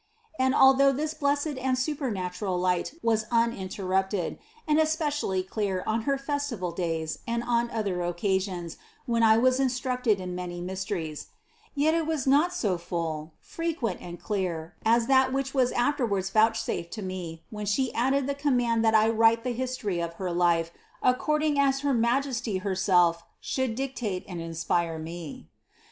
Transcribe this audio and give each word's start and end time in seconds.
And, 0.39 0.55
although 0.55 0.91
this 0.91 1.13
blessed 1.13 1.59
and 1.59 1.77
supernatural 1.77 2.57
light 2.57 2.95
was 3.03 3.27
uninterrupted, 3.31 4.39
and 4.67 4.79
especially 4.79 5.43
clear 5.43 5.83
on 5.85 6.01
her 6.09 6.17
festival 6.17 6.71
days 6.71 7.19
and 7.27 7.43
on 7.43 7.69
other 7.69 7.97
occa 7.97 8.41
sions 8.41 8.77
when 9.05 9.21
I 9.21 9.37
was 9.37 9.59
instructed 9.59 10.19
in 10.19 10.33
many 10.33 10.59
mysteries; 10.59 11.27
yet 11.75 11.93
it 11.93 12.07
was 12.07 12.25
not 12.25 12.51
so 12.51 12.79
full, 12.79 13.33
frequent 13.41 14.01
and 14.01 14.19
clear 14.19 14.73
as 14.83 15.05
that 15.05 15.31
which 15.31 15.53
was 15.53 15.71
after 15.73 16.07
wards 16.07 16.31
vouchsafed 16.31 16.91
to 16.93 17.03
me 17.03 17.43
when 17.51 17.67
She 17.67 17.93
added 17.93 18.25
the 18.25 18.33
command 18.33 18.83
that 18.83 18.95
I 18.95 19.07
write 19.07 19.43
the 19.43 19.53
history 19.53 19.99
of 19.99 20.15
her 20.15 20.31
life 20.31 20.71
according 21.03 21.59
as 21.59 21.81
her 21.81 21.93
Ma 21.93 22.19
jesty 22.21 22.61
herself 22.61 23.23
should 23.39 23.75
dictate 23.75 24.25
and 24.27 24.41
inspire 24.41 24.97
me. 24.97 25.51